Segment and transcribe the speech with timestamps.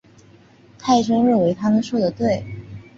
[0.79, 2.43] 太宗认为他们说得对。